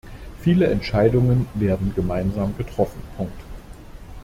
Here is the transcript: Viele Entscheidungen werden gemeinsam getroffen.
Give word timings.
Viele 0.39 0.65
Entscheidungen 0.65 1.45
werden 1.53 1.93
gemeinsam 1.95 2.57
getroffen. 2.57 3.03